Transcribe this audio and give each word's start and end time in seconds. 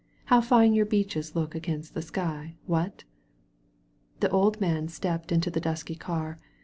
How 0.25 0.41
fine 0.41 0.73
your 0.73 0.87
beeches 0.87 1.35
look 1.35 1.53
against 1.53 1.93
the 1.93 2.01
sky. 2.01 2.55
What?" 2.65 3.03
The 4.19 4.31
old 4.31 4.59
man 4.59 4.87
stepped 4.87 5.31
into 5.31 5.51
the 5.51 5.61
dusky 5.61 5.93
car. 5.93 6.39